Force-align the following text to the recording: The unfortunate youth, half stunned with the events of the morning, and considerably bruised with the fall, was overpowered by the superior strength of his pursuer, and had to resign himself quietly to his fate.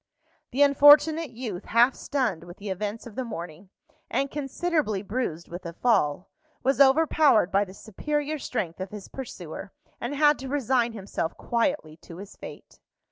The 0.49 0.63
unfortunate 0.63 1.29
youth, 1.29 1.65
half 1.65 1.93
stunned 1.93 2.43
with 2.45 2.57
the 2.57 2.69
events 2.71 3.05
of 3.05 3.13
the 3.13 3.23
morning, 3.23 3.69
and 4.09 4.31
considerably 4.31 5.03
bruised 5.03 5.47
with 5.47 5.61
the 5.61 5.73
fall, 5.73 6.27
was 6.63 6.81
overpowered 6.81 7.51
by 7.51 7.65
the 7.65 7.75
superior 7.75 8.39
strength 8.39 8.79
of 8.79 8.89
his 8.89 9.07
pursuer, 9.09 9.71
and 9.99 10.15
had 10.15 10.39
to 10.39 10.47
resign 10.49 10.93
himself 10.93 11.37
quietly 11.37 11.97
to 11.97 12.17
his 12.17 12.35
fate. 12.35 12.79